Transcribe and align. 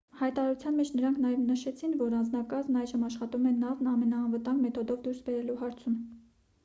հայտարարության 0.19 0.73
մեջ 0.79 0.87
նրանք 0.99 1.19
նաև 1.25 1.43
նշեցին 1.49 1.93
որ 1.99 2.15
անձնակազմն 2.21 2.79
այժմ 2.81 3.03
աշխատում 3.09 3.45
է 3.51 3.51
նավն 3.59 3.91
ամենաանվտանգ 3.93 4.65
մեթոդով 4.67 5.05
դուրս 5.05 5.21
բերելու 5.29 5.61
հարցում 5.65 6.01